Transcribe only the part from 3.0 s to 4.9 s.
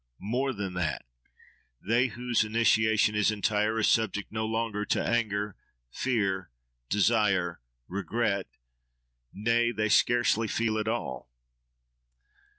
is entire are subject no longer